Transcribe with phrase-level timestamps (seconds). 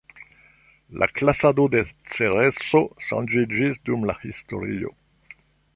[1.01, 4.97] La klasado de Cereso ŝanĝiĝis dum la historio.